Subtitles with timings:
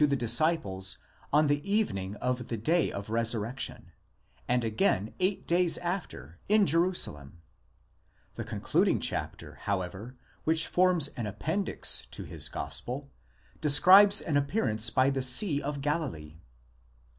[0.01, 0.97] 719 the disciples
[1.31, 3.91] on the evening of the day of resurrection,
[4.47, 7.39] and again eight days after, in Jerusalem;
[8.33, 13.11] the concluding chapter, however, which forms an appen dix to his gospel,
[13.61, 16.39] describes an appearance by the Sea of Galilee.